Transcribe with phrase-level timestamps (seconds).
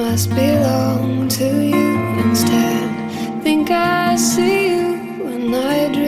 [0.00, 1.90] must belong to you
[2.24, 3.42] instead.
[3.42, 5.99] Think I see you when I dream.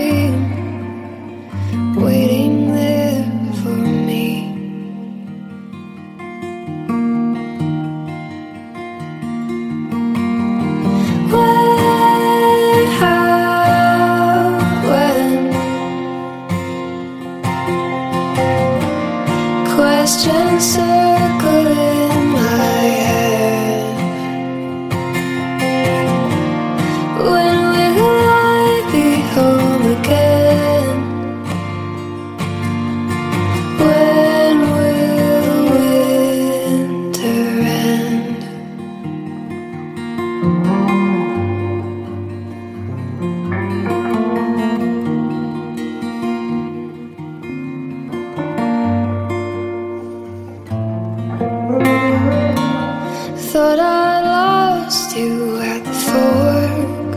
[53.52, 57.12] thought I lost you at the fork.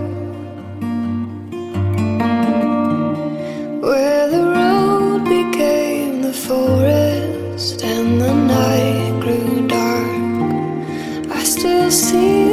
[3.82, 12.45] Where the road became the forest and the night grew dark I still see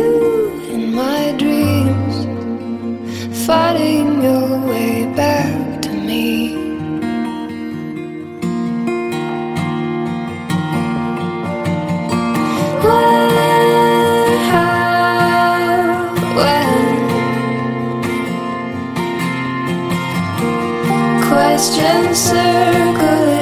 [21.53, 23.42] Question circling.